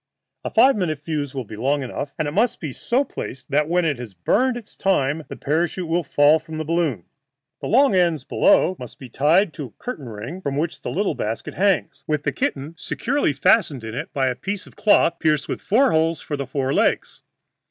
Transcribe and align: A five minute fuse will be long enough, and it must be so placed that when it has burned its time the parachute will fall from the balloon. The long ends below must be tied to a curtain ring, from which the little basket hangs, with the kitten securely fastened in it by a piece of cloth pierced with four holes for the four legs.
A 0.43 0.49
five 0.49 0.75
minute 0.75 0.99
fuse 1.03 1.35
will 1.35 1.43
be 1.43 1.55
long 1.55 1.83
enough, 1.83 2.11
and 2.17 2.27
it 2.27 2.31
must 2.31 2.59
be 2.59 2.73
so 2.73 3.03
placed 3.03 3.51
that 3.51 3.69
when 3.69 3.85
it 3.85 3.99
has 3.99 4.15
burned 4.15 4.57
its 4.57 4.75
time 4.75 5.23
the 5.27 5.35
parachute 5.35 5.87
will 5.87 6.01
fall 6.03 6.39
from 6.39 6.57
the 6.57 6.65
balloon. 6.65 7.03
The 7.59 7.67
long 7.67 7.93
ends 7.93 8.23
below 8.23 8.75
must 8.79 8.97
be 8.97 9.09
tied 9.09 9.53
to 9.53 9.65
a 9.65 9.71
curtain 9.83 10.09
ring, 10.09 10.41
from 10.41 10.57
which 10.57 10.81
the 10.81 10.89
little 10.89 11.13
basket 11.13 11.53
hangs, 11.53 12.03
with 12.07 12.23
the 12.23 12.31
kitten 12.33 12.73
securely 12.79 13.31
fastened 13.31 13.83
in 13.83 13.93
it 13.93 14.11
by 14.11 14.25
a 14.25 14.33
piece 14.33 14.65
of 14.65 14.75
cloth 14.75 15.19
pierced 15.19 15.47
with 15.47 15.61
four 15.61 15.91
holes 15.91 16.19
for 16.19 16.35
the 16.35 16.47
four 16.47 16.73
legs. 16.73 17.21